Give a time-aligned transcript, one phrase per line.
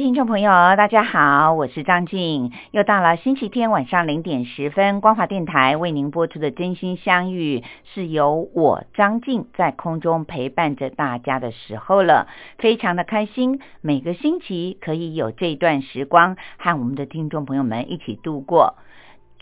[0.00, 7.58] 听众朋友，大家好，我是张静，又到了星期天晚上零点十分，光华电台为您播出的《真心相遇》，
[7.92, 18.76] 是由我张静在空中陪伴着大家的时候了，非常的开心，每个星期可以有这段时光和我们的听众朋友们一起度过。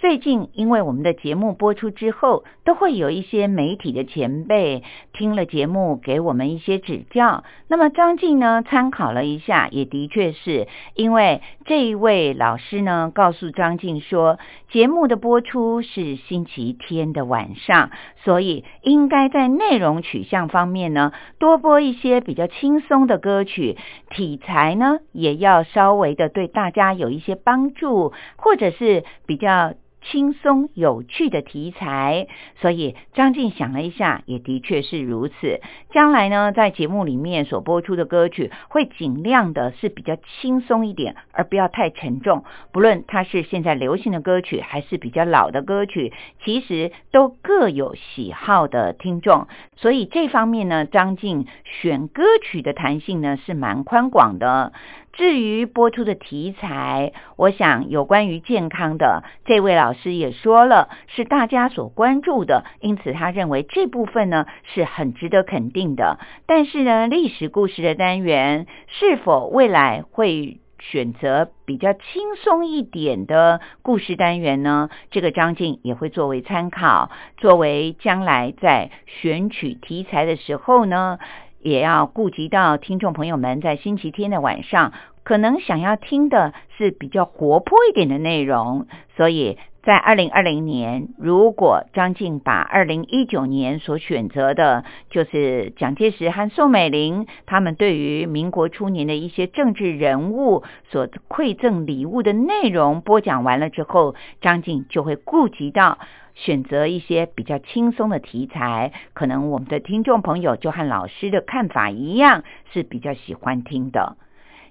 [0.00, 7.42] 最近，因为我们的节目播出之后，都会有一些媒体的前辈听了节目，给我们一些指教。
[7.66, 14.38] 那么张静呢，参考了一下，也的确是因为这一位老师呢，告诉张静说，
[14.70, 17.90] 节目的播出是星期天的晚上，
[18.22, 23.76] 所以应该在内容取向方面呢，多播一些比较轻松的歌曲，
[24.10, 29.74] 题材呢，也要稍微的对大家有一些帮助，或者是比较。
[30.10, 35.60] 轻松有趣的题材，所以张静想了一下，也的确是如此。
[35.90, 42.44] 将来呢，在节目里面所播出的歌曲，会尽量的是比较轻松一点，而不要太沉重。
[42.72, 46.12] 不论它是现在流行的歌曲，还是比较老的歌曲，
[46.42, 49.46] 其实都各有喜好的听众。
[49.76, 54.72] 所以这方面呢，张静选歌曲的弹性呢是蛮宽广的。
[55.18, 66.20] 至于播出的题材，我想有关于健康的，这位老师也说了，是大家所关注的，因此他认为这部分呢是很值得肯定的。
[66.46, 74.88] 但是呢，历史故事的单元是否未来会选择比较轻松一点的故事单元呢？
[75.10, 81.18] 这个张静也会作为参考，作为将来在选取题材的时候呢。
[81.60, 84.92] 也要顾及到听众朋友们在星期天的晚上
[85.24, 88.86] 可能想要听的是比较活泼一点的内容，
[89.16, 105.98] 所以在二零二零年，如果张静把二零一九年所选择的，就是蒋介石和宋美龄他们对于民国初年的一些政治人物所馈赠礼物的内容播讲完了之后，张静就会顾及到。
[106.38, 114.16] 选择一些比较轻松的题材，可能我们的听众朋友就和老师的看法一样，是比较喜欢听的。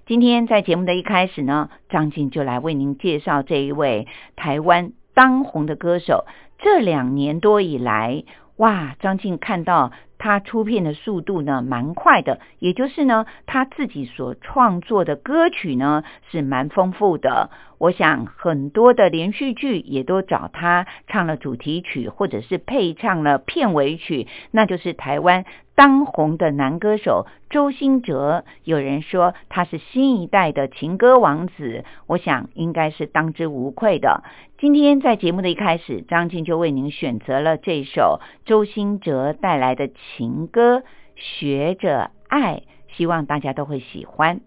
[0.06, 6.24] 今天在节目的一开始呢，张静就来为您介绍这一位台湾当红的歌手。
[6.58, 8.24] 这两年多以来，
[8.56, 9.92] 哇，张静看到。
[10.18, 17.50] 他出片的速度呢，蛮快的，也就是呢，他自己所创作的歌曲呢是蛮丰富的。
[17.78, 25.44] 我想很多的连续剧也都找他唱了主题曲，或者是配唱了片尾曲，那就是台湾
[25.76, 28.44] 当红的男歌手周兴哲。
[28.64, 34.24] 有人说他是新一代的情歌王子，我想应该是当之无愧的。
[34.58, 39.88] 今天在节目的一开始，张静就为您选择了这首周兴哲带来的。
[40.16, 40.82] 情歌
[41.14, 42.62] 学着爱，
[42.96, 44.40] 希望大家都会喜欢。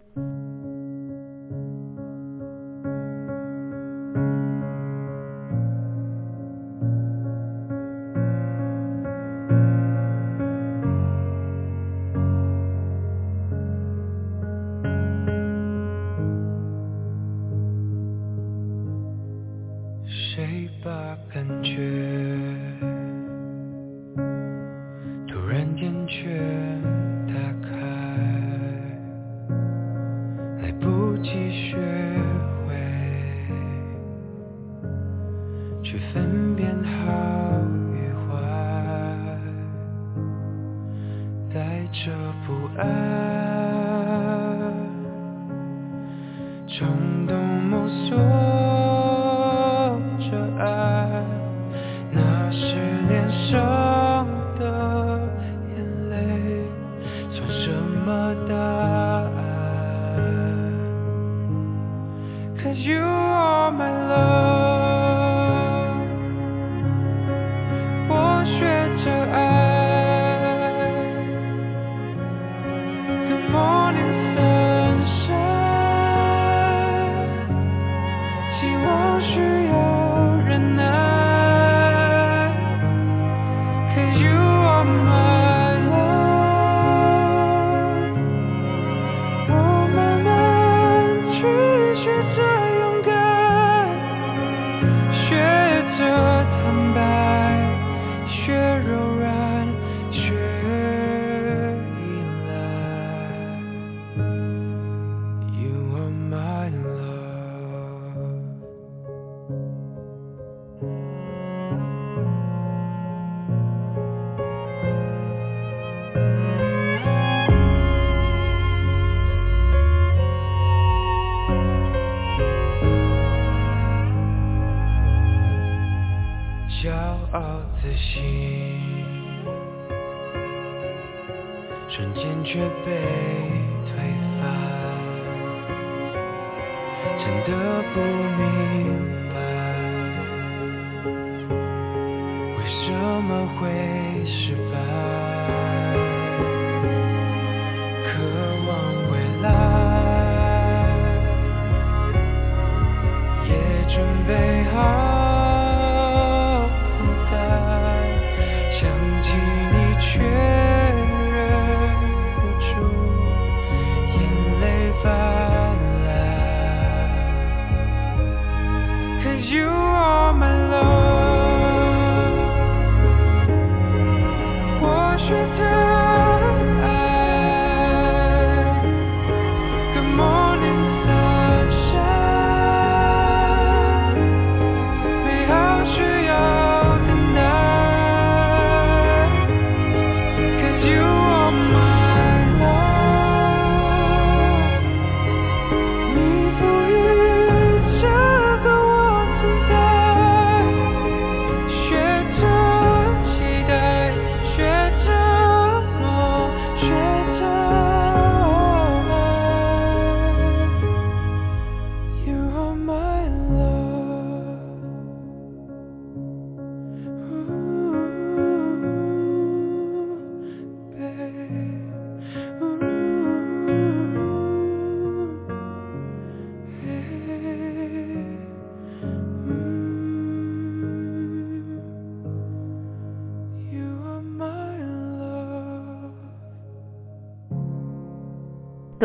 [62.71, 64.50] Cause you are my love.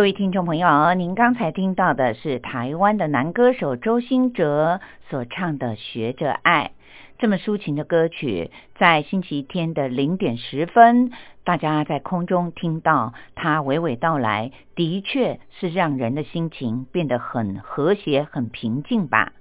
[0.07, 4.81] 各位听众朋友，您刚才听到的是台湾的男歌手周兴哲
[5.11, 6.71] 所唱的《学着爱》。
[7.19, 11.11] 这么抒情的歌曲，在星期天的零点十分，
[11.43, 19.33] 大家在空中听到它娓娓道来，的确是让人的心情变得很和谐、很平静吧。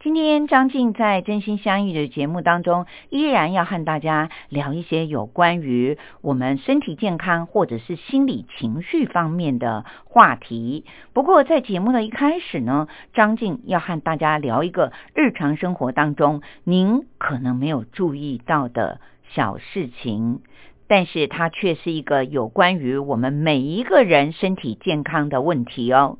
[0.00, 10.84] 今天张静在真心相遇的节目当中，依然要和大家聊一些有关于我们身体健康或者是心理情绪方面的话题。
[11.12, 19.00] 不过在节目的一开始呢，张静要和大家聊一个日常生活当中您可能没有注意到的
[19.32, 20.42] 小事情。
[20.86, 26.18] 但是它却是一个有关于我们每一个人身体健康的问题哦。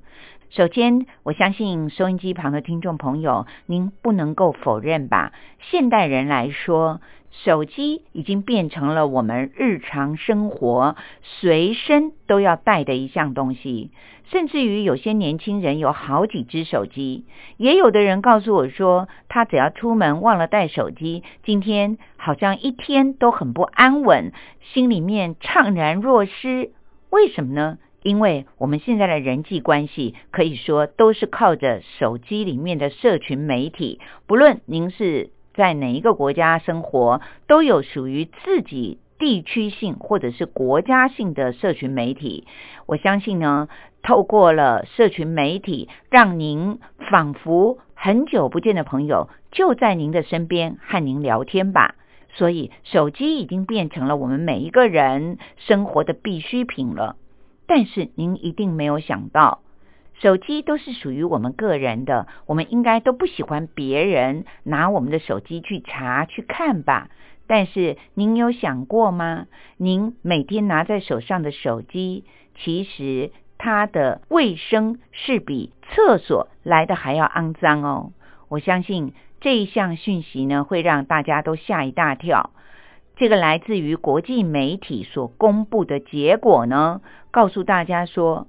[0.50, 5.32] 首先，我相信收音机旁的听众朋友，您不能够否认吧？
[5.60, 7.02] 现代人来说，
[7.44, 13.90] 手机已经变成了我们日常生活随身都要带的一项东西，
[14.30, 17.26] 甚至于有些年轻人有好几只手机，
[17.58, 26.70] 也有的人告诉我说，他只要出门忘了带手机，今天好像一天都很不安稳，心里面怅然若失。
[27.10, 27.78] 为什么呢？
[28.02, 42.46] 因为我们现在的人际关系可以说都是靠着手机里面的社群媒体，不论您是在哪一个国家生活，都有属于自己地区性或者是国家性的社群媒体。
[42.86, 43.68] 我相信呢，
[44.02, 46.78] 透过了社群媒体，让您
[47.10, 51.96] 仿佛很久不见的朋友就在您的身边和您聊天吧。
[52.34, 57.16] 所以，手机已经变成了我们每一个人生活的必需品了。
[57.68, 59.60] 但是您一定没有想到，
[60.14, 67.10] 手机都是属于我们个人的，我们应该都不喜欢别人拿我们的手机去查去看吧。
[67.46, 69.46] 但是您有想过吗？
[69.76, 72.24] 您每天拿在手上的手机，
[72.56, 78.12] 其实它的卫生是比厕所来的还要肮脏哦。
[78.48, 82.50] 我相信这一项讯息呢，会让大家都吓一大跳。
[83.18, 87.00] 这个来自于国际媒体所公布的结果呢，
[87.32, 88.46] 告诉大家说，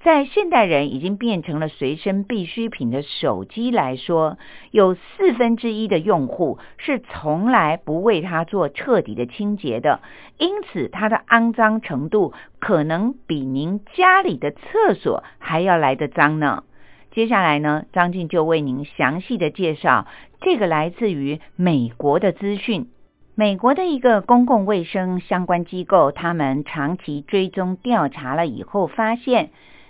[0.00, 4.38] 在现代人已经变成了随身必需品的手机来说，
[4.70, 10.00] 有四分之一的用户是从来不为它做彻底的清洁的，
[10.38, 16.62] 因此它的肮脏程度可能比您家里的厕所还要来得脏呢。
[17.10, 20.06] 接下来呢，张静就为您详细的介绍
[20.40, 22.86] 这个来自于美国的资讯。
[23.34, 29.48] 美国的一个公共卫生相关机构，他们长期追踪调查了以后，发现，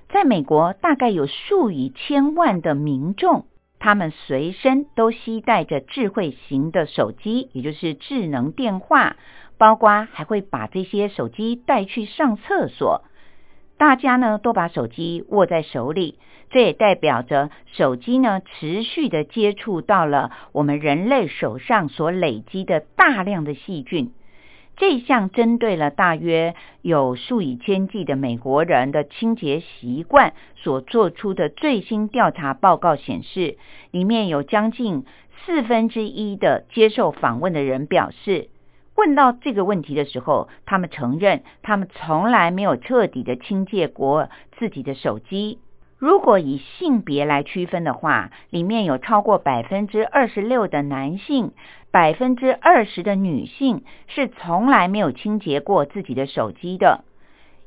[0.08, 3.46] 在美国大概有数以千万的民众，
[3.80, 9.16] 他们随身都携带着智慧型的手机，也就是智能电话，
[9.58, 13.02] 包括还会把这些手机带去上厕所。
[13.82, 16.16] 大家呢都把手机握在手里，
[16.50, 24.12] 这也代表着手机呢持续的接触到了我们人类手上所累积的大量的细菌。
[24.76, 33.56] 这项针对了大约有数以千计的美国人的清洁习惯所做出的最新调查报告显示，
[33.90, 35.04] 里面有将近
[35.44, 38.48] 四分之一的接受访问的人表示。
[38.94, 45.58] 问到这个问题的时候，他们承认他们从来没有彻底的清洁过自己的手机。
[45.98, 51.52] 如果以性别来区分的话，里面有超过百分之二十六的男性，
[51.90, 57.04] 百分之二十的女性是从来没有清洁过自己的手机的。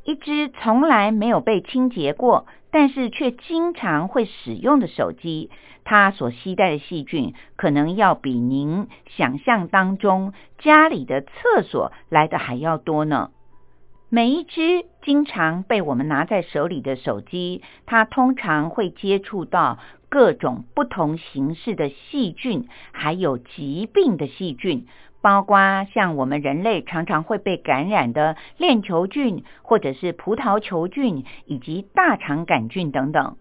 [0.06, 5.50] 一只从来没有被清洁过，但是却经常会使用的手机。
[5.84, 13.32] 它所携带的细菌可能要比您想象当中家里的厕所来的还要多呢。
[14.10, 24.86] 每一只经常被我们拿在手里的手机，它通常会接触到各种不同形式的细菌，还有疾病的细菌，
[25.26, 33.36] 包括像我们人类常常会被感染的链球菌，或者是葡萄球菌，以及大肠杆菌等等。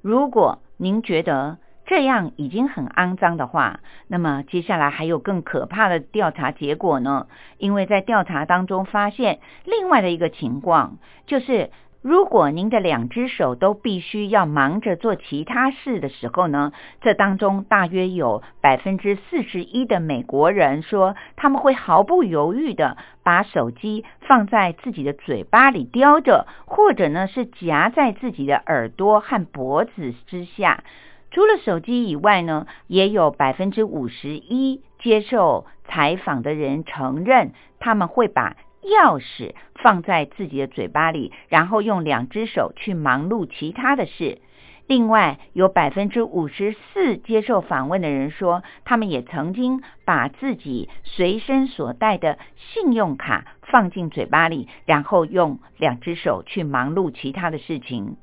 [0.00, 7.28] 如果您觉得，这样已经很肮脏的话，那么接下来还有更可怕的调查结果呢？
[7.56, 11.70] 因为在调查当中发现，另外的一个情况就是，
[12.02, 30.82] 如果您的两只手都必须要忙着做其他事的时候呢，这当中大约有百分之四十一的美国人说，他们会毫不犹豫的把手机放在自己的嘴巴里叼着，或者呢是夹在自己的耳朵和脖子之下。
[31.30, 44.40] 除了手机以外呢，也有百分之五十一接受采访的人承认，他们会把钥匙放在自己的嘴巴里，然后用两只手去忙碌其他的事。
[44.88, 58.16] 另外，有百分之五十四接受访问的人说，他们也曾经把自己随身所带的信用卡放进嘴巴里，然后用两只手去忙碌其他的事情。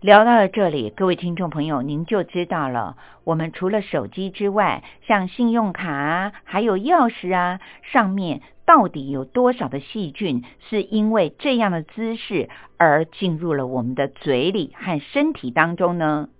[0.00, 2.96] 聊到了这里，各位听众朋友，您就知道了。
[3.22, 16.30] 我们除了手机之外，像信用卡啊，还有钥匙啊，上面到底有多少的细菌，是因为这样的姿势而进入了我们的嘴里和身体当中呢？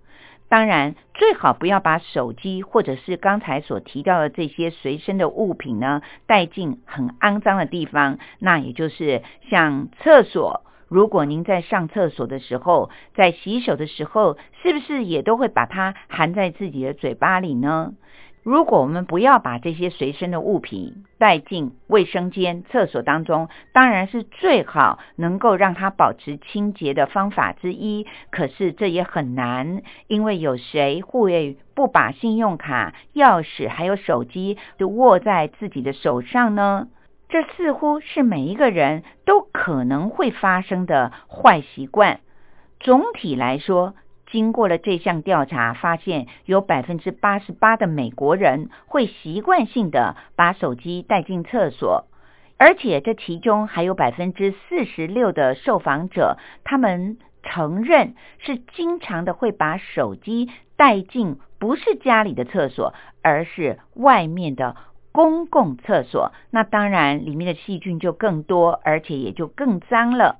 [0.49, 10.63] 当然，最好不要把手机或者是刚才所提到的这些随身的物品呢，带进很肮脏的地方，那也就是像厕所。
[10.91, 17.93] 如果您在上厕所的时候，在洗手的时候，是不是也都会把它含在自己的嘴巴里呢？
[18.43, 28.05] 如果我们不要把这些随身的物品带进卫生间、厕所当中，当然是最好能够让它保持清洁的方法之一。
[28.29, 36.89] 可是这也很难，因为有谁会不把信用卡、钥匙还有手机都握在自己的手上呢？
[37.31, 42.19] 这似乎是每一个人都可能会发生的坏习惯。
[42.81, 43.95] 总体来说，
[44.29, 52.05] 经过了这项调查，发现有百分之八十八的美国人会习惯性的把手机带进厕所，
[52.57, 64.75] 而且这其中还有百分之四十六的受访者，他们承认是经常的会把手机带进不是家里的厕所，而是外面的。
[65.11, 70.37] 公共厕所，那当然里面的细菌就更多，而且也就更脏了。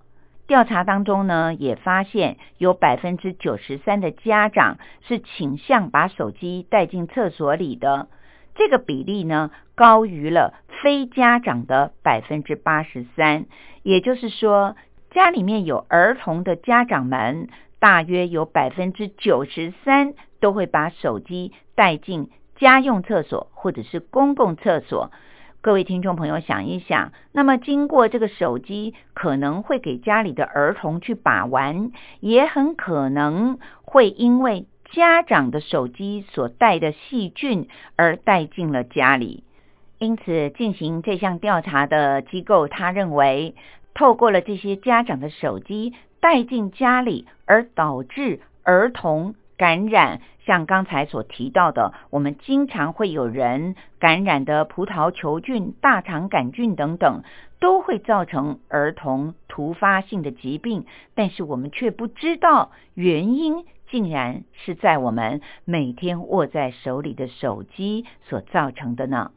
[0.48, 8.08] 调查当中呢，也发现有百分之九十三的家长是倾向把手机带进厕所里的，
[8.56, 13.46] 这个比例呢高于了非家长的百分之八十三。
[13.84, 14.76] 也就是说，
[15.12, 17.48] 家里面有儿童的家长们，
[17.80, 22.30] 大约有百分之九十三都会把手机带进。
[22.62, 25.12] 家用厕所或者是公共厕所，
[25.62, 39.44] 各位听众朋友想一想，那么经过这个手机，可能会给家里的儿童去把玩，也很可能会因为家长的手机所带的细菌而带进了家里。
[39.98, 43.56] 因此，进行这项调查的机构，他认为，
[43.96, 50.22] 透过了这些家长的手机带进家里，而导致儿童感染。
[50.44, 57.22] 像刚才所提到的，我们经常会有人感染的葡萄球菌、大肠杆菌等等，
[57.60, 69.30] 都会造成儿童突发性的疾病，但是我们却不知道原因，竟然是在我们每天握在手里的手机所造成的呢？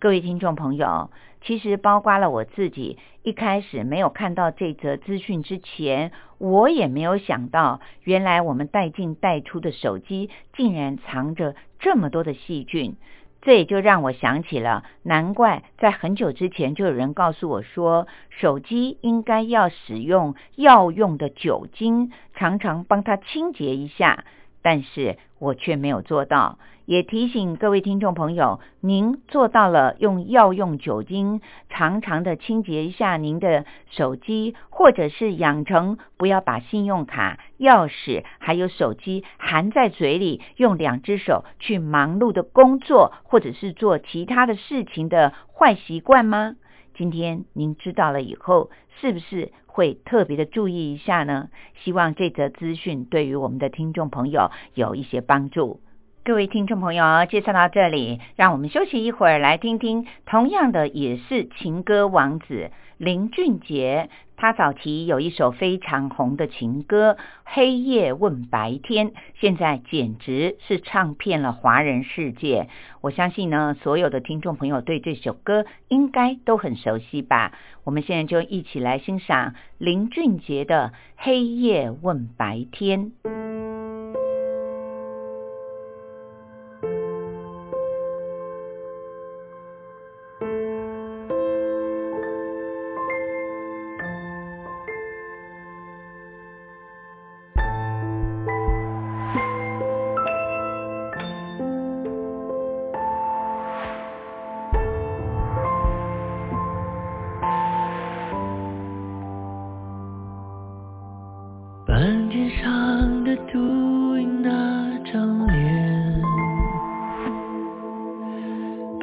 [0.00, 12.96] 各位听众朋友，其实包括了我自己，一开始没有看到这则资讯之前，我也没有想到，原来我们带进带出的手机竟然藏着这么多的细菌。
[13.40, 24.24] 这也就让我想起了，难怪在很久之前就有人告诉我说，手机应该要使用药用的酒精，常常帮它清洁一下。
[24.62, 46.56] 但是我却没有做到，也提醒各位听众朋友，您做到了用药用酒精常常的清洁一下您的手机，或者是养成不要把信用卡、钥匙还有手机含在嘴里，用两只手去忙碌的工作，或者是做其他的事情的坏习惯吗？
[46.94, 51.50] 今天您知道了以后，是不是会特别的注意一下呢？
[51.84, 55.80] 希望这则资讯对于我们的听众朋友有一些帮助。
[56.24, 64.10] 各位听众朋友，介绍到这里，让我们休息一会儿，来听听同样的也是情歌王子林俊杰。
[64.40, 67.14] 他早期有一首非常红的情歌
[67.44, 72.68] 《黑夜问白天》，现在简直是唱遍了华人世界。
[73.00, 77.52] 我相信呢，所有的听众朋友对这首歌应该都很熟悉吧？
[77.82, 83.10] 我们现在就一起来欣赏林俊杰的《黑夜问白天》。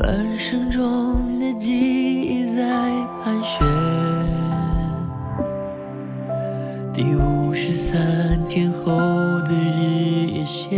[0.05, 2.61] 半生中的记忆在
[3.23, 3.65] 盘旋，
[6.93, 8.91] 第五十三天后
[9.47, 10.77] 的日夜线。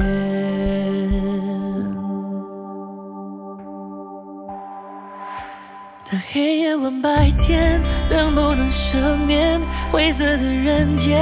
[6.09, 9.59] 当黑夜问白天，能不能赦免
[9.91, 11.19] 灰色的人间？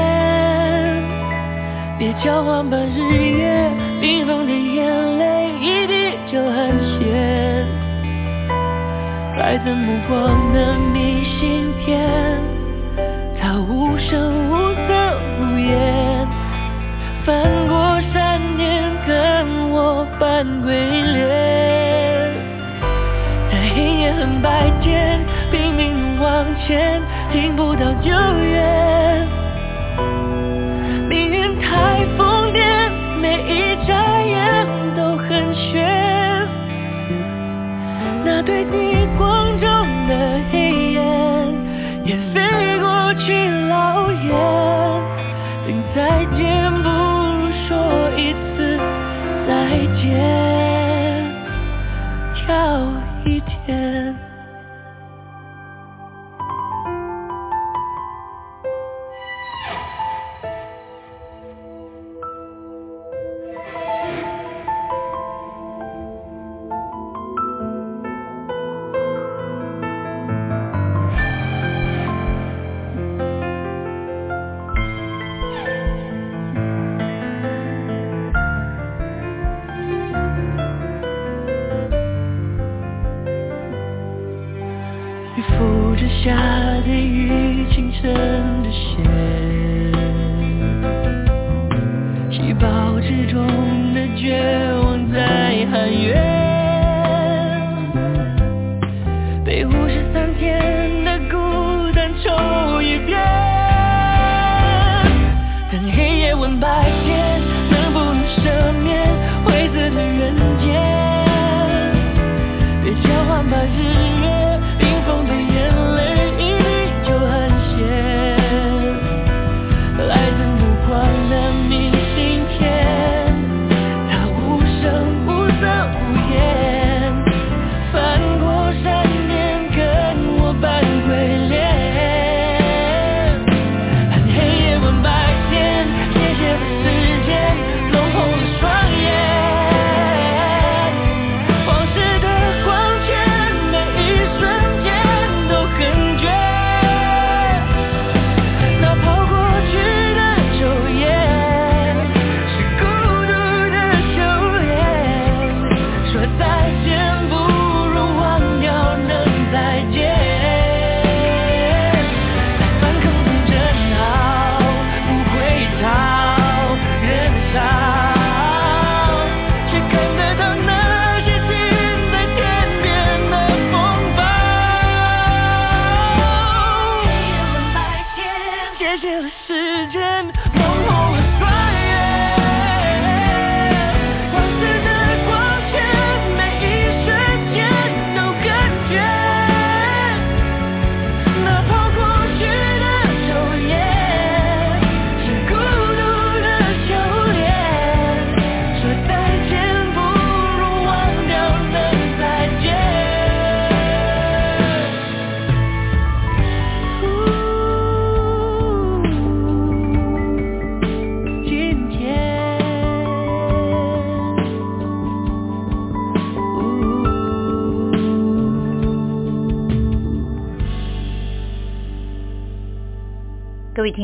[1.98, 3.00] 别交换半日
[3.40, 6.95] 夜，冰封的眼泪一滴就寒。
[9.56, 11.98] 孩子目光的明信片，
[13.40, 16.28] 他无声无色无言，
[17.24, 22.34] 翻过山巅跟我扮鬼脸，
[23.50, 28.85] 在黑夜和白天拼命往前，听不到救援。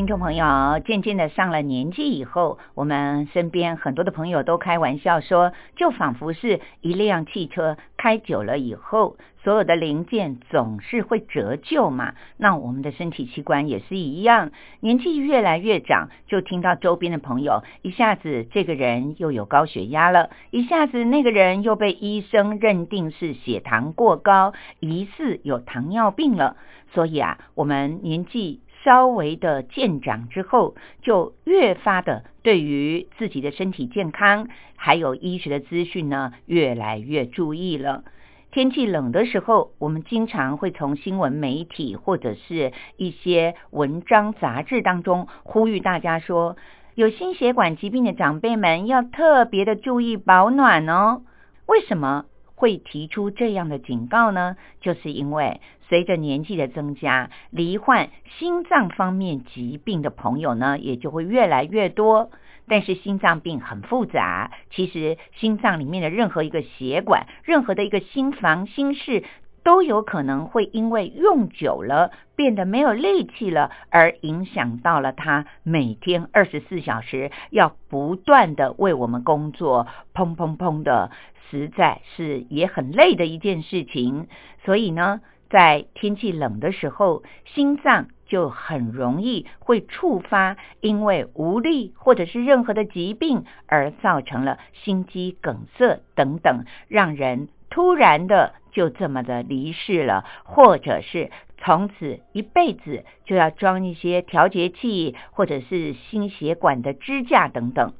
[0.02, 12.14] 听众朋友，渐渐的上了年纪以后，我们身边很多的朋友都开玩笑说，就仿佛是一辆汽车开久了以后，所有的零件总是会折旧嘛。
[12.36, 26.56] 那我们的身体器官也是一样，年纪越来越长，就听到周边的朋友一下子这个人又有高血压了，一下子那个人又被医生认定是血糖过高，疑似有糖尿病了。
[26.92, 28.62] 所以啊，我们年纪。
[28.84, 38.04] 稍微的渐长之后，就越发的对于自己的身体健康，还有医学的资讯呢，越来越注意了。
[38.50, 46.56] 天气冷的时候，我们经常会从新闻媒体或者是一些文章杂志当中呼吁大家说，
[46.94, 51.22] 有心血管疾病的长辈们要特别的注意保暖哦。
[51.66, 52.26] 为什么？
[52.62, 62.30] 会提出这样的警告呢，就是因为随着年纪的增加，罹患心脏方面疾病的朋友呢，也就会越来越多。
[62.68, 69.24] 但是心脏病很复杂，其实心脏里面的任何一个血管，任何的一个心房、心室。
[69.64, 81.12] 都有可能会因为用久了变得没有力气了，而影响到了他每天二十四小时要不断的为我们工作，砰砰砰的，
[81.52, 84.26] 实在是也很累的一件事情。
[84.64, 97.48] 所以呢，在天气冷的时候，心脏就很容易会触发，因为无力或者是任何的疾病而造成了心肌梗塞等等，让人。
[97.74, 107.94] 突然的就这么的离世了，或者是从此一辈子就要装一些调节器，或者是心血管的支架等等。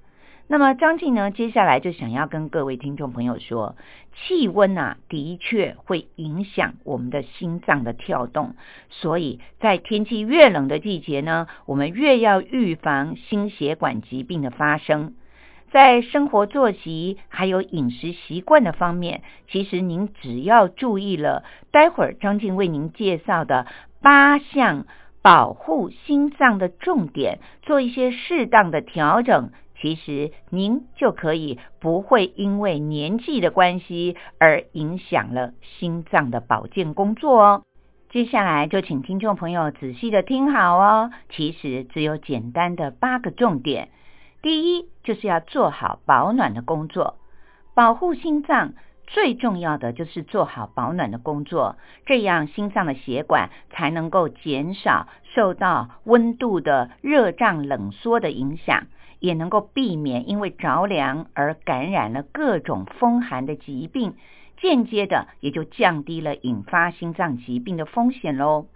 [0.52, 3.74] 那么张静呢，接下来就想要跟各位听众朋友说，
[4.12, 8.54] 气温啊的确会影响我们的心脏的跳动，
[8.90, 15.14] 所以在天气越冷的季节呢，我们越要预防心血管疾病的发生。
[15.70, 23.66] 在生活作息还有饮食习惯的方面，其实您只要注意了，待会儿张静为您介绍的
[24.02, 24.84] 八项
[25.22, 29.50] 保护心脏的重点，做一些适当的调整，
[29.82, 37.62] 其实您就可以不会因为年纪的关系而影响了心脏的保健工作哦。
[38.08, 43.88] 接下来就请听众朋友仔细的听好哦，其实只有简单的八个重点。
[44.40, 47.16] 第一，就是要做好保暖的工作，
[47.74, 48.74] 保护心脏
[49.08, 58.86] 最重要的就是做好保暖的工作，这样心脏的血管才能够减少受到温度的热胀冷缩的影响，
[59.22, 64.16] 也能够避免因为着凉而感染了各种风寒的疾病，
[64.60, 68.66] 间接的也就降低了引发心脏疾病的风险喽。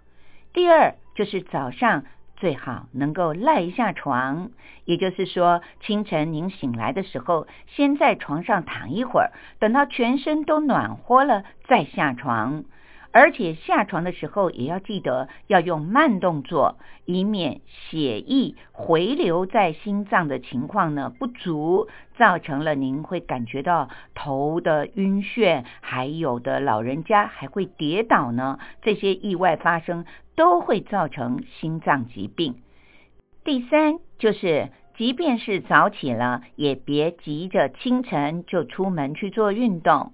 [0.53, 2.05] 第二，就是早上。
[2.39, 4.51] 最好能够赖一下床，
[4.85, 12.63] 也就是说，清晨您醒来的时候，先在床上躺一会儿，等到全身都暖和了再下床。
[13.11, 28.59] 而且下床的时候也要记得要用慢动作，以免血液回流在心脏的情况呢不足，造成了您会感觉到头的晕眩，还有的老人家还会跌倒呢。
[28.81, 32.55] 这些意外发生都会造成心脏疾病。
[33.43, 40.11] 第三就是，即便是早起了，也别急着清晨就出门去做运动，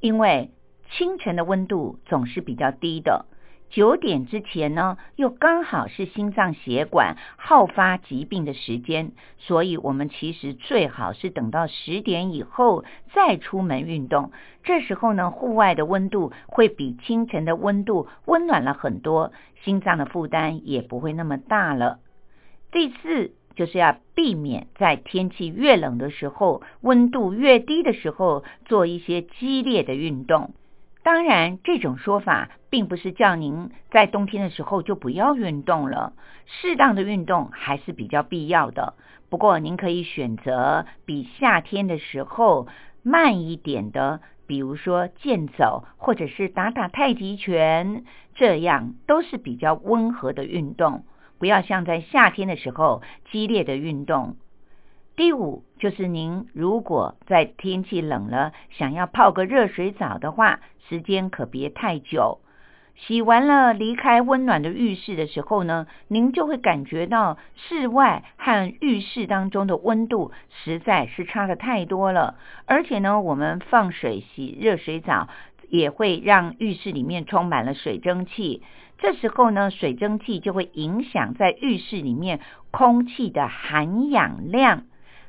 [0.00, 0.50] 因为。
[0.96, 3.24] 清晨的温度总是比较低的，
[3.70, 14.32] 九点之前呢，又刚好是心脏血管好发疾病的时间，所以我们其实最好是等到十点以后再出门运动。
[14.62, 19.32] 这时候呢，户外的温度会比清晨的温度温暖了很多，
[19.64, 22.00] 心脏的负担也不会那么大了。
[22.70, 30.52] 第四，就是要避免在天气越冷的时候，温度越低的时候做一些激烈的运动。
[31.02, 36.12] 当然，这种说法并不是叫您在冬天的时候就不要运动了，
[36.46, 38.94] 适当的运动还是比较必要的。
[39.28, 42.68] 不过，您可以选择比夏天的时候
[43.02, 51.04] 慢一点的，比如说健走，或者是打打太极拳，这样都是比较温和的运动。
[51.38, 54.36] 不要像在夏天的时候激烈的运动。
[55.22, 60.58] 第五就是您如果在天气冷了，想要泡个热水澡的话，
[60.88, 62.40] 时间可别太久。
[62.96, 70.32] 洗完了离开温暖的浴室的时候呢，您就会感觉到室外和浴室当中的温度
[70.64, 72.34] 实在是差的太多了。
[72.66, 75.28] 而且呢，我们放水洗热水澡
[75.68, 78.60] 也会让浴室里面充满了水蒸气。
[78.98, 82.40] 这时候呢，水蒸气就会影响在浴室里面
[82.72, 84.82] 空气的含氧量。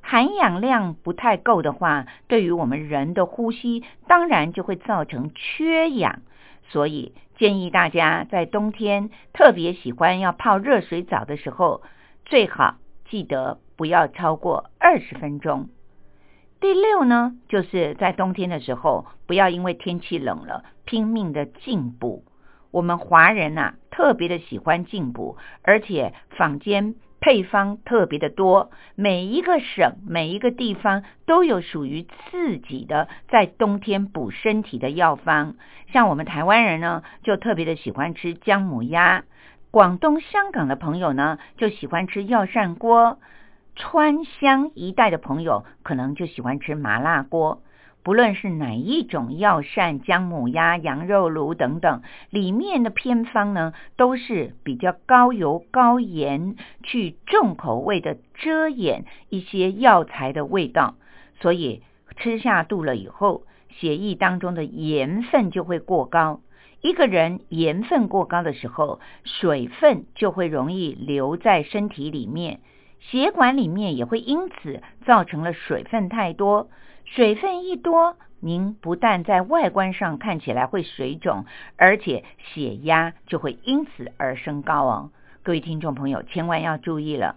[0.05, 6.21] 含氧量不太够的话，对于我们人的呼吸，当然就会造成缺氧。
[6.69, 11.81] 所以建议大家在冬天特别喜欢要泡热水澡的时候，
[12.25, 12.75] 最好
[13.09, 15.69] 记得不要超过二十分钟。
[16.59, 22.23] 第六呢，就是在冬天的时候，不要因为天气冷了拼命的进补。
[22.71, 35.55] 我们华人呐，特别的喜欢进补，而且坊间配方特别的多，每一个省、每一个地方都有属于自己的在冬天补身体的药方。
[35.93, 39.21] 像我们台湾人呢，就特别的喜欢吃姜母鸭；
[39.71, 43.19] 广东、香港的朋友呢，就喜欢吃药膳锅。
[43.77, 47.61] 川湘一带的朋友可能就喜欢吃麻辣锅，
[48.03, 60.95] 不论是哪一种药膳、姜母鸭、羊肉炉等等，里面的偏方呢，都是比较高油高盐，去重口味的遮掩一些药材的味道，
[61.39, 61.81] 所以
[62.17, 66.41] 吃下肚了以后，血液当中的盐分就会过高。
[66.81, 72.59] 一个人盐分过高的时候，水分就会容易留在身体里面。
[72.99, 76.69] 血管里面也会因此造成了水分太多，
[77.15, 81.45] 水分一多，您不但在外观上看起来会水肿，
[81.77, 85.11] 而且血压就会因此而升高哦。
[85.43, 87.35] 各位听众朋友，千万要注意了。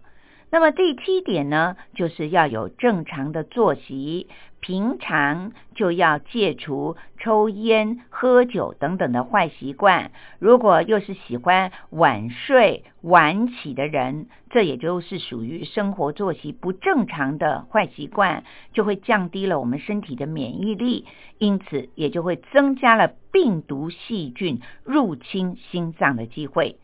[0.51, 4.29] 那么第七点呢，就是要有正常的作息。
[4.59, 10.11] 平常就要戒除抽烟、喝酒等等的坏习惯。
[10.41, 21.05] 如果又是喜欢晚睡晚起的人，这也就是属于生活作息不正常的坏习惯，就会降低了我们身体的免疫力，
[21.39, 26.77] 因此也就会增加了病毒细菌入侵心脏的机会。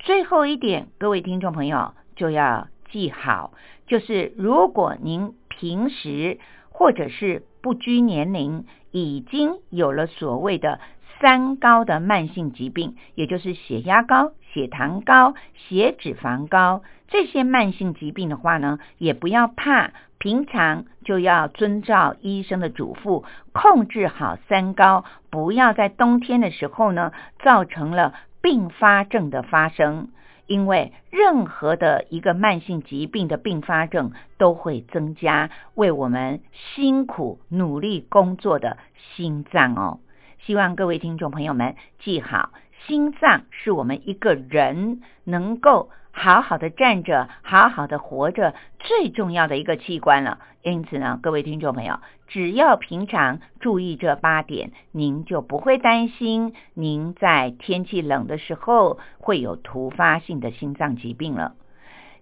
[0.00, 3.52] 最后一点，各位听众朋友就要记好，
[3.88, 6.38] 就是如果您平时
[6.70, 10.78] 或者是不拘年龄，已经有了所谓的
[11.20, 30.08] 三高的慢性疾病，也就是血压高、血糖高、血脂肪高这些慢性疾病的话呢，也不要怕，平常就要遵照医生的嘱咐，控制好三高，不要在冬天的时候呢，造成了并发症的发生。
[30.46, 36.40] 因为任何的一个慢性疾病的并发症都会增加为我们
[36.74, 38.78] 辛苦努力工作的
[39.14, 40.00] 心脏哦。
[40.40, 42.50] 希望各位听众朋友们记好，
[42.86, 45.90] 心脏是我们一个人能够。
[46.14, 50.40] 好好的站着，好好的活着，最重要的一个器官了。
[50.60, 52.00] 因此呢，各位听众朋友，
[52.32, 61.54] 只要平常注意这八点，您就不会担心您在天气冷的时候会有突发性的心脏疾病了。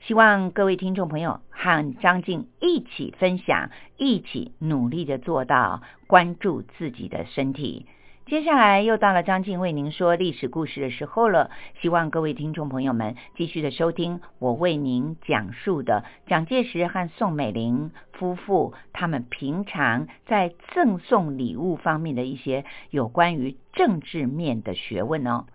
[0.00, 7.86] 希望各位听众朋友和张静一起分享，一起努力的做到关注自己的身体。
[8.26, 25.46] 接下来又到了张静为您说历史故事的时候了，希望各位听众朋友们继续的收听我为您讲述的蒋介石和宋美龄夫妇他们平常在赠送礼物方面的一些有关于政治面的学问哦。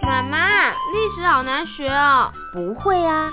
[0.00, 2.30] 妈妈，历史好难学哦。
[2.52, 3.32] 不会啊。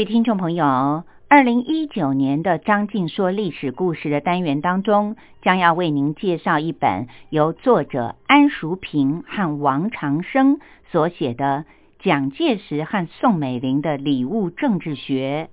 [0.00, 10.58] 各位听众朋友，二零一九年的张静说历史故事的单元当中，将要为您介绍一本由作者安淑平和王长生
[10.90, 11.66] 所写的
[12.02, 15.50] 《蒋介石和宋美龄的礼物政治学》。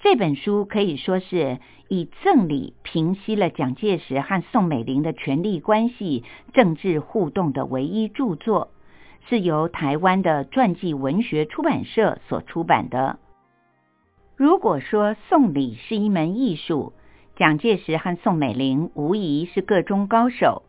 [0.00, 8.68] 这本书可以说是以赠礼平息了蒋介石和宋美龄的权力关系、政治互动的唯一著作，
[9.30, 13.18] 是由台湾的传记文学出版社所出版的。
[14.36, 16.92] 如果说送礼是一门艺术，
[17.36, 20.62] 蒋介石和宋美龄无疑是个中高手。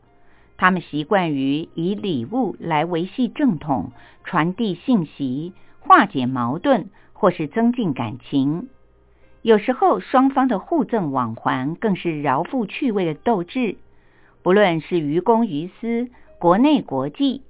[0.56, 3.92] 他们习惯于以礼物来维系正统、
[4.24, 5.52] 传递信息、
[5.82, 8.70] 化解矛盾，或是增进感情。
[9.42, 13.76] 有时候，双方的互赠往还更是饶富趣味的斗智。
[14.44, 16.08] 不论是于公于私，
[16.40, 17.42] 国内国际，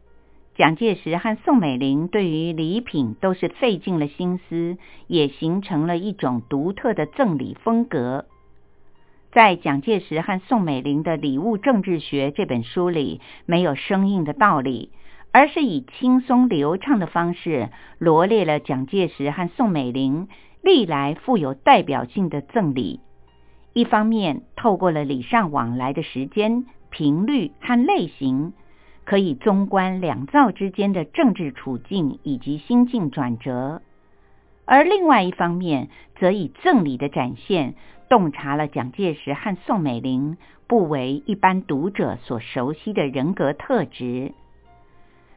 [0.58, 8.26] 蒋介石和宋美龄对于礼品都是费尽了心思，也形成了一种独特的赠礼风格。
[9.32, 14.90] 在蒋介石和宋美龄的《礼物政治学》这本书里，没有生硬的道理，
[15.32, 20.28] 而是以轻松流畅的方式罗列了蒋介石和宋美龄
[20.64, 23.00] 历来富有代表性的赠礼。
[23.74, 28.54] 一方面，透过了礼尚往来的时间、频率和类型，
[29.08, 33.80] 可以综观两造之间的政治处境以及心境转折；
[34.66, 35.88] 而另外一方面，
[36.20, 37.76] 则以赠礼的展现。
[38.10, 44.34] 洞察了蒋介石和宋美龄不为一般读者所熟悉的人格特质，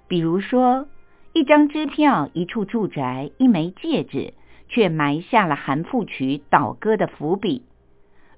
[0.06, 0.86] 比如说，
[1.32, 4.34] 一张支票、一处住宅、一枚戒指，
[4.68, 7.62] 却埋下了韩复渠倒戈的伏笔；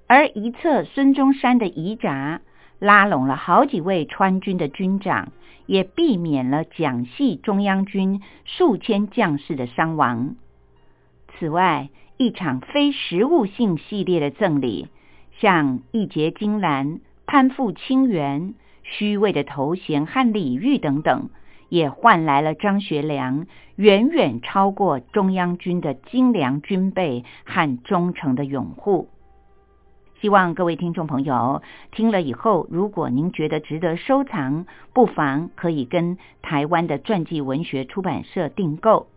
[0.06, 2.40] 而一侧孙中山的遗札，
[2.82, 5.30] 拉拢了好几位川军的军长，
[5.66, 10.34] 也避免了蒋系中央军数千将士的伤亡。
[11.28, 14.88] 此外，一场非实物性系列的赠礼，
[15.38, 21.30] 像义结金兰、攀附清源、虚伪的头衔和礼遇等等，
[21.68, 29.08] 也换来了张学良远远超过中央军的精良军备和忠诚的拥护。
[30.22, 39.08] 希望各位听众朋友听了以后，如果您觉得值得收藏，不妨可以跟台湾的传记文学出版社订购。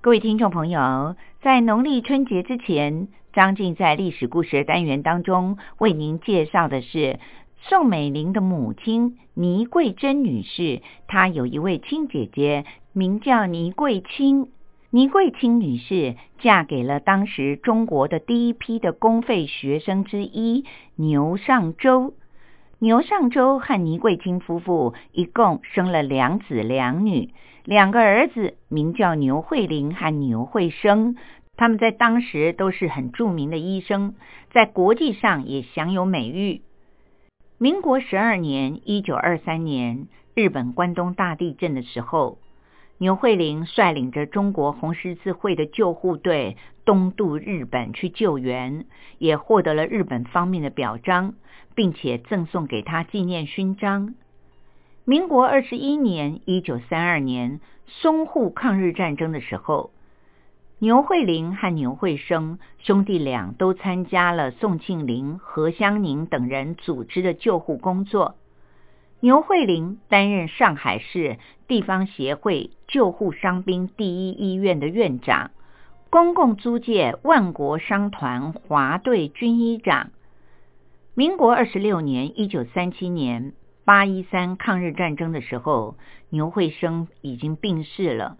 [0.00, 7.20] 各位听众朋友，在农历春节之前，张静在历史故事单元当中为您介绍的是
[7.60, 10.82] 宋美龄的母亲倪桂珍女士。
[11.06, 14.48] 她有一位亲姐姐，名叫倪桂清。
[14.94, 22.12] 倪桂清女士嫁给了当时中国的第一批的公费学生之一牛尚周。
[22.78, 27.30] 牛尚周和倪桂清夫妇一共生了两子两女。
[27.64, 31.16] 两个儿子名叫牛惠龄和牛惠生，
[31.56, 34.14] 他们在当时都是很著名的医生，
[34.50, 36.60] 在国际上也享有美誉。
[37.56, 42.36] 民国十二年（一九二三年），日本关东大地震的时候，
[43.02, 48.84] 牛惠玲率领着中国红十字会的救护队东渡日本去救援，
[49.18, 51.34] 也获得了日本方面的表彰，
[51.74, 54.14] 并且赠送给他纪念勋章。
[55.04, 57.58] 民国二十一年（一九三二年），
[58.00, 59.90] 淞沪抗日战争的时候，
[60.78, 68.36] 牛惠玲和牛惠生兄弟俩都参加了宋庆龄、何香凝等人组织的救护工作。
[69.24, 75.52] 牛惠玲担任上海市地方协会救护伤兵第一医院的院长，
[76.10, 80.10] 公共租界万国商团华队军医长。
[81.14, 83.52] 民国二十六年（一九三七年）。
[83.86, 85.94] 八一三抗日战争的时候，
[86.28, 88.38] 牛惠生已经病逝了。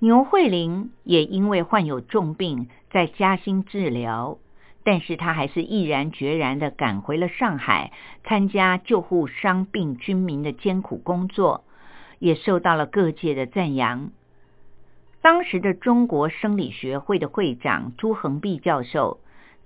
[0.00, 4.38] 牛惠玲也因为患有重病，在嘉兴治疗，
[4.86, 7.90] 但是他还是毅然决然的赶回了上海，
[8.22, 11.64] 参加救护伤病军民的艰苦工作，
[12.20, 14.12] 也受到了各界的赞扬。
[15.20, 19.18] 当时的中国生理学会的会长朱恒弼教授，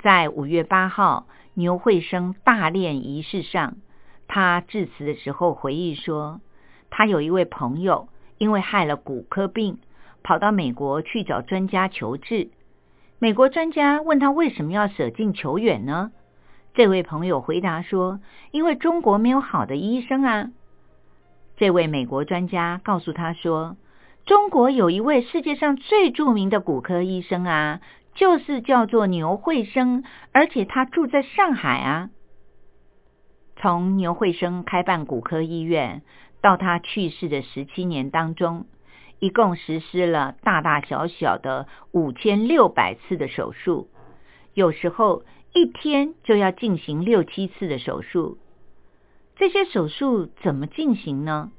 [0.03, 3.77] 在五月八号牛惠生大殓仪式上。
[4.27, 6.41] 他致辞的时候回忆说，
[6.89, 8.09] 他有一位朋友
[8.39, 9.81] 因为害了骨科病，
[10.23, 12.49] 跑到美国去找专家求治。
[13.23, 16.11] 美国专家问他为什么要舍近求远呢？
[16.73, 18.19] 这位朋友回答说，
[18.51, 20.49] 因为中国没有好的医生啊。
[21.59, 23.77] 这位美国专家告诉他说，
[24.25, 27.83] 中国有一位世界上最著名的骨科医生啊，
[28.15, 30.03] 就是叫做牛惠生，
[30.33, 32.09] 而且他住在上海啊。
[33.57, 36.01] 从牛惠生开办骨科医院
[36.41, 38.65] 到他去世的十七年当中，
[39.21, 43.89] 一共实施了大大小小的五千六百次的手术，
[44.55, 48.39] 有时候一天就要进行六七次的手术。
[49.37, 51.53] 这些手术怎么进行呢？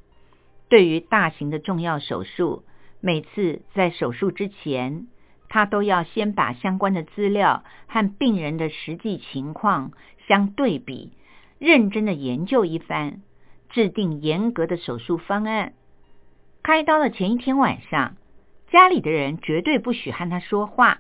[0.69, 2.63] 对于大型的重要手术，
[2.99, 5.07] 每次在手术之前，
[5.49, 9.91] 他都要先把相关的资料和病人的实际情况
[10.27, 11.11] 相对比。
[11.59, 13.21] 认真的研究一番，
[13.69, 15.73] 制定严格的手术方案。
[16.63, 18.15] 开刀的前一天晚上，
[18.69, 20.99] 家里的人绝对不许和他说话。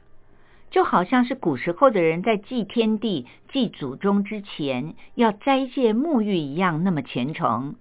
[0.71, 7.75] 就好像是古时候的人在祭天地、祭祖宗之前要斋戒沐浴一样，那么虔诚。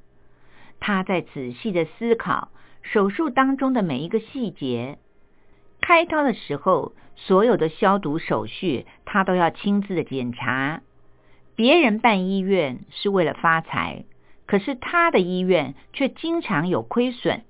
[0.79, 2.51] 他在仔细的思考
[2.83, 4.99] 手术当中的每一个细节，
[5.81, 10.83] 开刀的时候所有的消毒手续，他都要亲自的检查。
[11.55, 14.05] 别人办医院是为了发财，
[14.47, 17.45] 可是他的医院却经常有亏损，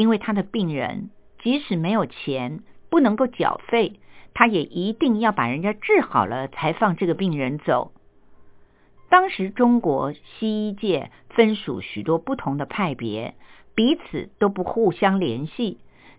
[0.00, 1.10] 因为他的病人
[1.42, 4.00] 即使没有钱，不能够缴费。
[4.32, 7.92] 他也一定要把人家治好了才放这个病人走。
[9.10, 13.34] 当时中国西医界分属许多不同的派别，
[13.74, 15.76] 彼此都不互相联系，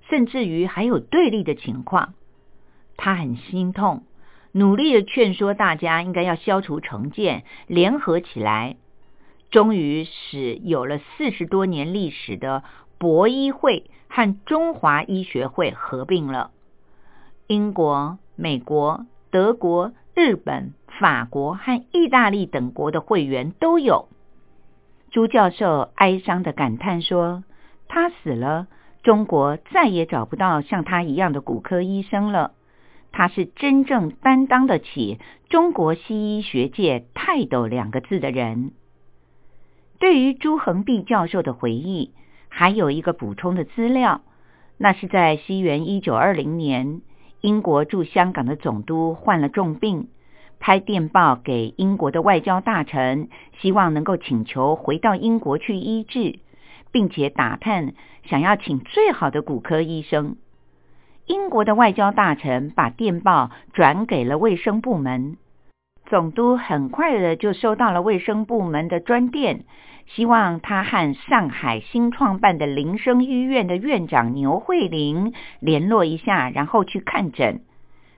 [0.08, 2.14] 甚至于还有对立的情况。
[2.98, 4.04] 他很心痛，
[4.52, 8.76] 努力的劝说大家应该要消除成见，联合起来。
[9.50, 12.64] 终于使有了四十多年历史的
[13.02, 16.52] 博医会和中华医学会合并了。
[17.48, 24.08] 英国、美国、德国、日本、法国和意大利等国的会员都有。
[25.10, 27.44] 朱教授哀伤的感叹说
[27.90, 28.68] ：“他死了，
[29.02, 32.52] 中国再也找不到像他一样的骨科医生了。
[33.12, 35.18] 他是真正担当得起
[35.50, 38.74] 中国西医学界泰斗两个字的人。”
[39.98, 42.12] 对于朱恒弼教授的回忆，
[42.54, 44.22] 还有一个补充的资料，
[44.78, 47.02] 那是在西元一九二零年。
[47.40, 50.10] 英国驻香港的总督患了重病，
[50.60, 53.30] 拍电报给英国的外交大臣，
[53.60, 56.38] 希望能够请求回到英国去医治，
[56.92, 57.94] 并且打探
[58.26, 60.36] 想要请最好的骨科医生。
[61.26, 65.38] 英国的外交大臣把电报转给了卫生部门，
[66.12, 69.64] 总督很快的就收到了卫生部门的专电。
[70.08, 75.32] 希望他和上海新创办的林生医院的院长牛慧玲
[75.62, 77.62] 联络一下，然后去看诊。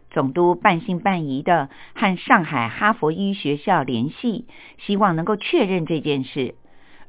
[0.09, 4.47] 总督半信半疑的和上海哈佛医学校联系，
[4.79, 6.55] 希望能够确认这件事。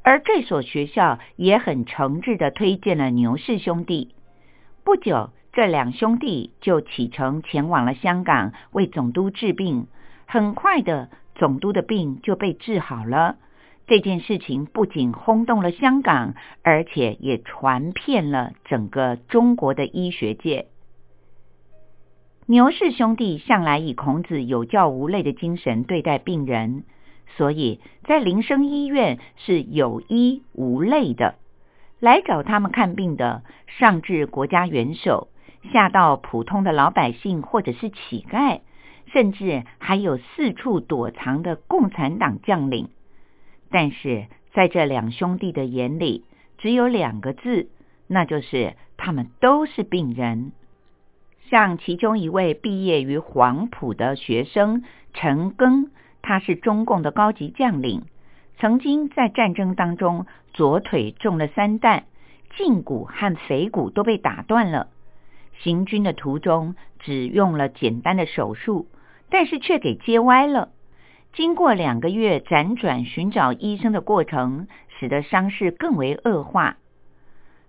[0.02, 4.14] 而这所学校也很诚挚的推荐了牛氏兄弟。
[4.84, 9.86] 不久，这两兄弟就启程前往了香港为总督治病。
[10.26, 13.36] 很快的，总督的病就被治好了。
[13.86, 20.68] 这件事情不仅轰动了香港，而且也传遍了整个中国的医学界。
[22.46, 26.84] 牛氏兄弟向来以孔子有教无类的精神对待病人，
[27.36, 31.36] 所以在林生医院是有医无类的。
[32.00, 35.28] 来找他们看病的，上至国家元首，
[35.72, 38.60] 下到普通的老百姓或者是乞丐，
[39.14, 42.88] 甚至还有四处躲藏的共产党将领。
[43.70, 46.24] 但是在这两兄弟的眼里，
[46.58, 47.68] 只有两个字，
[48.08, 50.50] 那就是他们都是病人。
[51.48, 55.90] 像其中一位毕业于黄埔的学生陈庚，
[56.20, 58.02] 他是中共的高级将领，
[58.58, 62.04] 曾经在战争当中左腿中了三弹，
[62.56, 64.88] 胫骨和腓骨都被打断了。
[65.60, 68.88] 行军的途中只用了简单的手术，
[69.30, 70.70] 但是却给接歪了。
[71.32, 74.68] 经过两个月辗转寻找医生的过程，
[74.98, 76.76] 使得伤势更为恶化。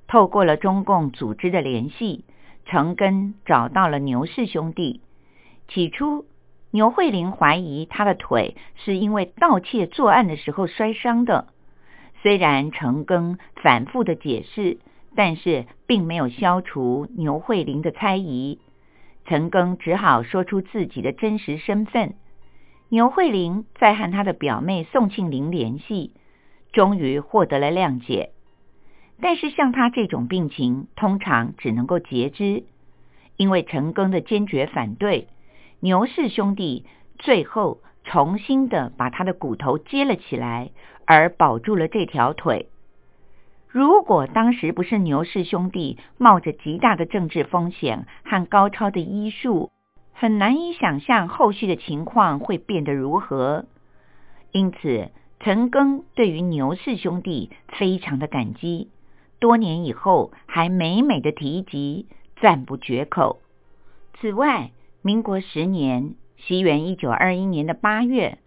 [0.07, 2.25] 透过了中共组织的联系，
[2.65, 5.01] 程根找到了牛氏兄弟。
[5.67, 6.25] 起初，
[6.69, 11.47] 牛慧玲怀疑他的腿是因为盗窃作案的时候摔伤的。
[12.21, 14.77] 虽然程庚反复的解释，
[15.15, 18.59] 但是并没有消除牛慧玲的猜疑。
[19.25, 22.13] 陈庚只好说出自己的真实身份。
[22.89, 26.11] 牛慧玲在和她的表妹宋庆龄联系，
[26.71, 28.31] 终于获得了谅解。
[29.19, 32.63] 但是像她这种病情，通常只能够截肢。
[33.37, 35.27] 因为陈庚的坚决反对，
[35.79, 36.85] 牛氏兄弟
[37.17, 40.69] 最后重新的把他的骨头接了起来，
[41.05, 42.69] 而保住了这条腿。
[43.75, 49.69] 如果当时不是牛氏兄弟冒着极大的政治风险和高超的医术，
[50.13, 53.65] 很难以想象后续的情况会变得如何，
[54.53, 55.11] 因此
[55.41, 58.87] 陈庚对于牛氏兄弟非常的感激，
[59.39, 62.07] 多年以后还每每的提及，
[62.39, 63.41] 赞不绝口。
[64.21, 64.71] 此外，
[65.01, 68.37] 民国十年，西元一九二一年的八月，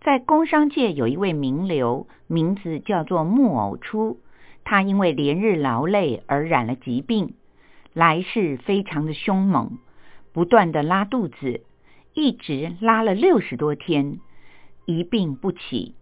[0.00, 4.18] 在工商界有一位名流，名字叫做木偶初，
[4.64, 7.34] 他因为连日劳累而染了疾病，
[7.92, 9.78] 来势非常的凶猛。
[10.32, 11.62] 不断的拉肚子，
[12.14, 14.18] 一直拉了六十多天，
[14.86, 15.94] 一病不起。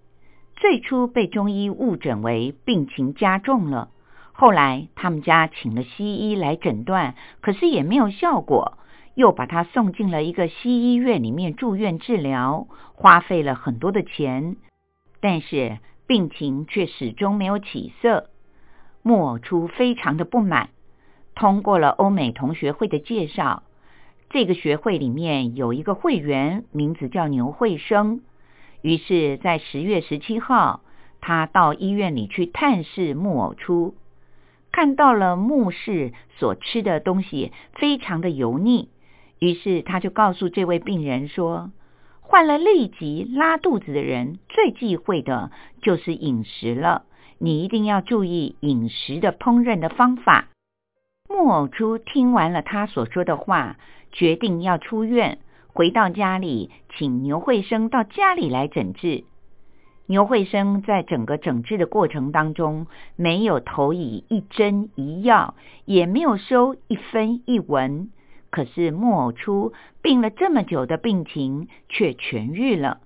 [0.57, 3.89] 最初被中医误诊为病情加重了，
[4.33, 8.79] 后来他们家请了西医来诊断，可是也没有效果，
[9.15, 14.57] 又把他送进了一个西医院里面住院治疗，花费了很多的钱，
[15.21, 18.31] 但是病情却始终没有起色。
[19.03, 20.69] 木偶初非常的不满，
[21.35, 23.63] 通过了欧美同学会的介绍，
[24.29, 28.21] 这个学会里面有一个会员，名字叫牛慧生。
[28.83, 30.83] 于是，在十月十七号，
[31.21, 33.95] 他到医院里去探视木偶初，
[34.73, 38.89] 看到了木氏所吃的东西非常的油腻，
[39.39, 41.73] 于是他就告诉这位病人说
[42.21, 45.51] ：“患了痢疾拉肚子的人最忌讳的
[45.83, 47.05] 就是饮食了。”
[47.43, 50.49] 你一定要注意饮食的烹饪的方法。
[51.27, 53.79] 木偶初听完了他所说的话，
[54.13, 55.39] 决定要出院，
[55.69, 59.25] 回到家里，请牛慧生到家里来诊治。
[60.05, 62.87] 牛慧生在整个诊治的过程当中，
[63.17, 65.55] 没有投以一针一药，
[65.87, 68.11] 也没有收一分一文。
[68.51, 69.73] 可是木偶初
[70.03, 72.99] 病了这么久的病情却痊愈了。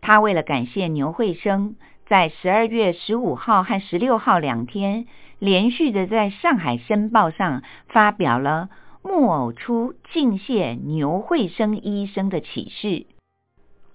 [0.00, 1.76] 他为了感谢牛慧生。
[2.12, 5.06] 在十二月十五号和十六号两天，
[5.38, 8.68] 连续的在上海申报上发表了
[9.02, 13.06] 木偶出敬谢牛慧生医生的启示。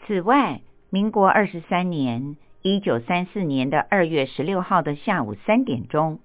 [0.08, 6.18] 此外，民国二十三年（一九三四年的二月十六号的下午三点钟），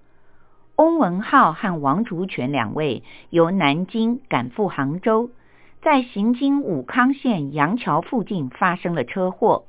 [0.75, 5.29] 翁文浩和王竹泉两位由南京赶赴杭州，
[5.83, 9.65] 在行经武康县杨桥附近发生了车祸。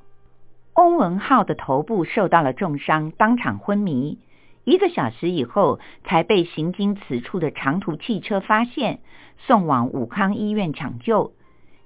[0.74, 4.18] 翁文浩的头部受到了重伤，当场昏迷。
[4.64, 8.98] 一个小时以后，才被行经此处的长途汽车发现，
[9.46, 11.32] 送往武康医院抢救。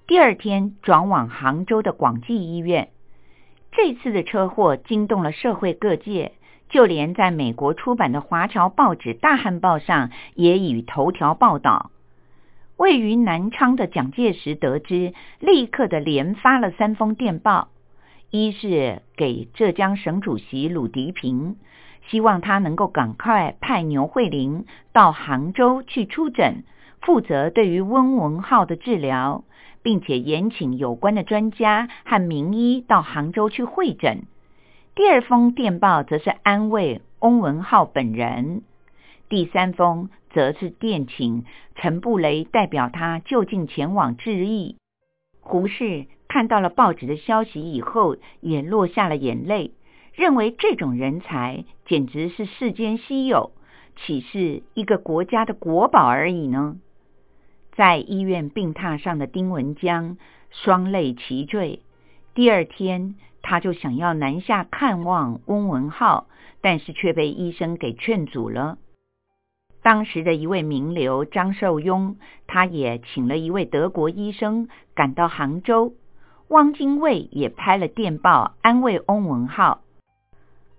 [0.06, 2.88] 第二天转往杭州的广济医院。
[3.72, 6.32] 这次的车祸惊动了社会各界，
[6.70, 11.90] 就连在美国出版的华侨报纸《大汉报》上也以头条报道。
[12.78, 17.68] 位于南昌的蒋介石得知，立刻的连发了三封电报。
[18.30, 21.56] 一是给浙江省主席鲁涤平，
[22.08, 26.64] 希望他能够赶快派牛慧玲到杭州去出诊，
[27.00, 29.44] 负责对于翁文浩的治疗，
[29.82, 34.24] 并且延请有关的专家和名医到杭州去会诊。
[34.94, 38.60] 第二封电报则是安慰翁文浩本人，
[39.30, 44.76] 第三封则是电请陈布雷代表他就近前往致意。
[45.40, 46.04] 胡适。
[46.28, 49.72] 看到了报纸的消息以后，也落下了眼泪，
[50.12, 53.52] 认为这种人才简直是世间稀有，
[53.96, 56.76] 岂是一个国家的国宝而已呢？
[57.72, 60.18] 在医院病榻上的丁文江
[60.50, 61.80] 双泪齐坠。
[62.34, 66.26] 第二天，他就想要南下看望翁文浩，
[66.60, 68.78] 但是却被医生给劝阻了。
[69.80, 72.16] 当时的一位名流张寿庸，
[72.46, 75.94] 他也请了一位德国医生赶到杭州。
[76.48, 79.82] 汪精卫也拍了电报安慰翁文浩。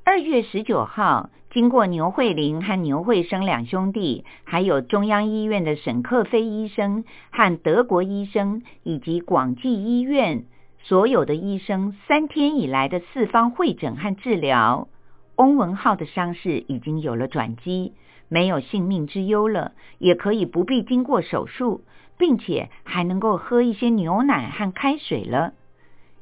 [0.03, 10.45] 二月十九号，经过牛慧玲和牛慧生两兄弟，还有中央医院的沈克飞医生和德国医生，以及广济医院
[10.79, 14.87] 所有的医生三天以来的四方会诊和治疗，
[15.35, 17.93] 翁文浩的伤势已经有了转机，
[18.27, 21.81] 没有性命之忧了，也可以不必经过手术，
[22.17, 25.53] 并且还能够喝一些牛奶和开水了。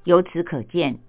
[0.07, 0.99] 由此可见，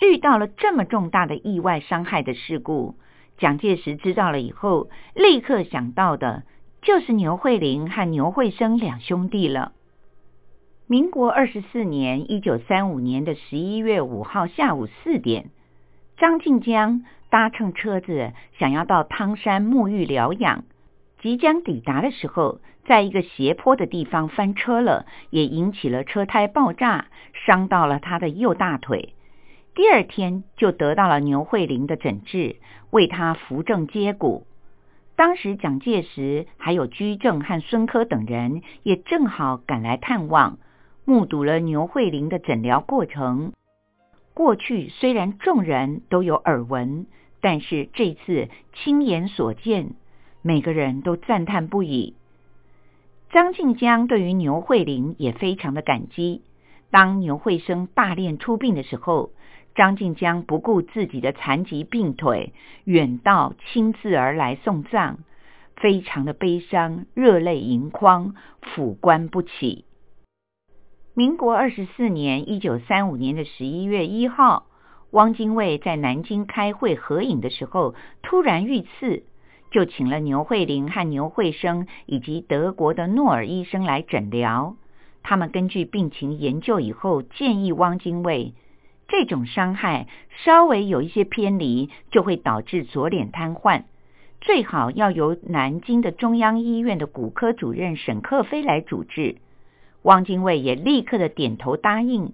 [0.00, 2.94] 遇到了这么重大的意外伤害的事故，
[3.36, 6.44] 蒋介石知道了以后，立刻想到的
[6.80, 9.72] 就是牛惠玲和牛慧生两兄弟了。
[10.86, 15.50] 民国二十四年（一九三五年的十一月五号下午四点），
[16.16, 20.62] 张静江搭乘车子想要到汤山沐浴疗养，
[21.20, 22.60] 即将抵达的时候。
[22.86, 29.14] 在一个斜坡的地方翻车了，也引起了车胎爆炸，伤到了他的右大腿。
[29.74, 32.56] 第二天就得到了牛慧玲的诊治，
[32.90, 34.46] 为他扶正接骨。
[35.16, 40.58] 当时蒋介石还有居正和孙科等人也正好赶来探望，
[41.04, 43.52] 目睹了牛慧玲的诊疗过程。
[44.34, 47.06] 过去虽然众人都有耳闻，
[47.40, 49.94] 但是这次亲眼所见，
[50.42, 52.14] 每个人都赞叹不已。
[53.34, 56.42] 张静江对于牛慧玲也非常的感激。
[56.92, 59.30] 当牛慧生大练出殡的时候，
[59.74, 62.52] 张静江不顾自己的残疾病腿，
[62.84, 65.16] 远道亲自而来送葬，
[65.74, 69.84] 非常的悲伤，热泪盈眶，抚棺不起。
[71.12, 74.66] 民国二十四年（一九三五年的十一月一号），
[75.10, 79.24] 汪精卫在南京开会合影的时候，突然遇刺。
[79.74, 84.76] 就请了牛慧玲和牛慧生以及德国的诺尔医生来诊疗，
[85.24, 88.54] 他们根据病情研究以后，建议汪精卫，
[89.08, 90.06] 这种伤害
[90.44, 93.82] 稍微有一些偏离，就会导致左脸瘫痪，
[94.40, 99.38] 最好要由南京的中央医院的骨科主任沈克飞来主治。
[100.02, 102.32] 汪精卫也立刻的点头答应。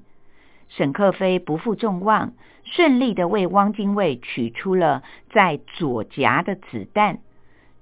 [0.69, 2.35] 沈克飞不负众望，
[2.65, 7.21] 顺利的为汪精卫取出了在左颊的子弹。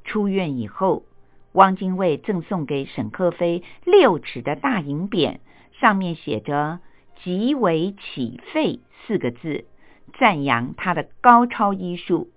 [0.08, 1.04] 出院以后。
[1.52, 5.38] 汪精卫赠送给沈克飞六尺的大银匾，
[5.80, 6.78] 上面写着
[7.24, 9.64] “极为起废”四个字，
[10.18, 12.28] 赞扬他的高超医术。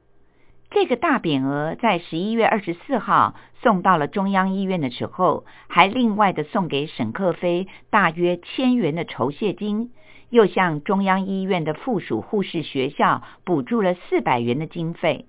[0.71, 9.91] 这个大匾额在十一月二十四号送到了中央医院的时候，还另外的送给沈克飞大约千元的酬谢金，
[10.29, 15.25] 又向中央医院的附属护士学校补助了四百元的经费。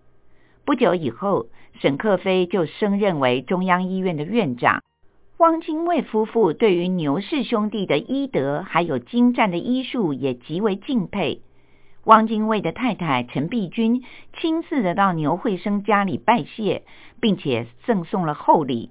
[0.65, 1.49] 不久以后。
[1.81, 4.83] 沈克飞就升任为中央医院的院长。
[5.39, 11.41] 汪精卫夫妇对于牛氏兄弟的医德还有精湛的医术也极为敬佩。
[12.05, 14.05] 汪精卫的太太陈璧君
[14.39, 16.83] 亲自的到牛惠生家里拜谢，
[17.21, 18.91] 并且赠送了厚礼。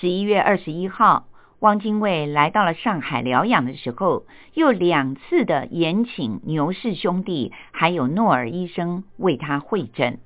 [0.00, 1.26] 十一月二十一号，
[1.60, 10.18] 汪精卫来到了上海疗养的时候，又两次的延请牛氏兄弟还有诺尔医生为他会诊。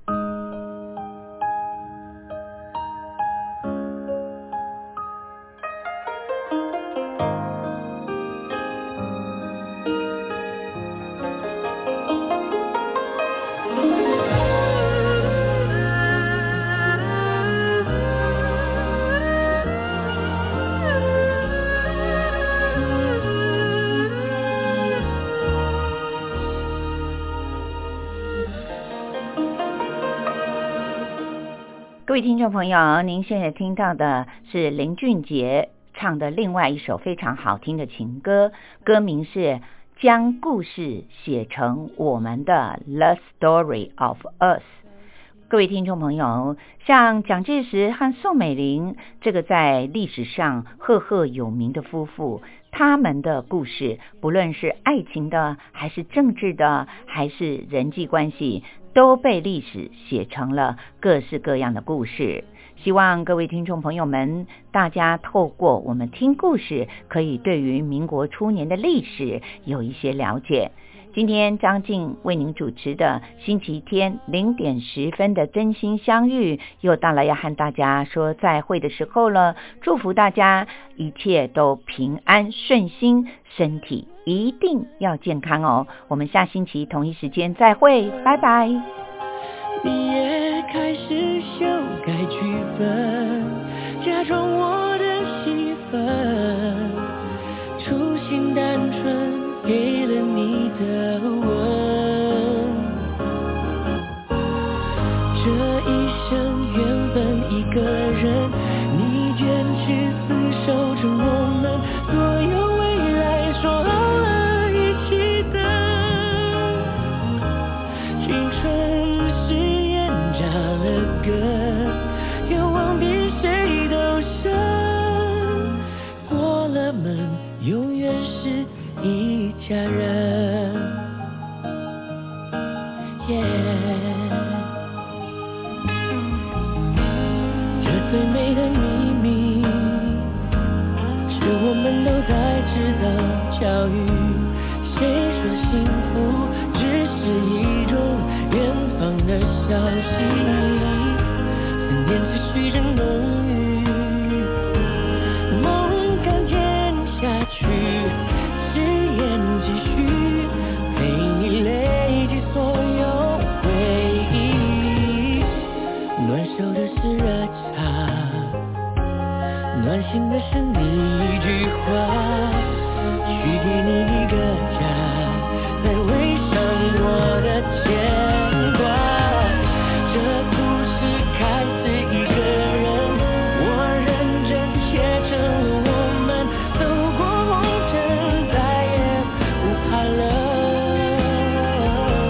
[32.13, 38.53] 各位听众朋友，您现在听到的是林俊杰唱的另外一首非常好听的情歌，
[38.85, 39.39] 歌名是
[39.99, 44.61] 《将故事写成我们的 The Story of Us》。
[45.49, 58.65] 各位听众朋友，像蒋介石和宋美龄这个在历史上赫赫有名的夫妇，他们的故事，不论是爱情的，还是政治的，还是人际关系。
[58.95, 62.45] 都被历史写成了各式各样的故事。
[62.77, 70.73] 希望各位听众朋友们，大家透过我们听故事，可以对于民国初年的历史有一些了解。
[71.15, 79.55] 今天张静为您主持的星期天零点十分的真心相遇，又到了要和大家说再会的时候了。
[79.83, 85.87] 祝福大家一切都平安顺心，身体一定要健康哦。
[86.09, 88.69] 我们下星期同一时间再会，拜拜。
[89.85, 91.67] 你也开始修
[92.07, 92.41] 改剧
[92.79, 93.45] 本，
[94.03, 94.92] 假装我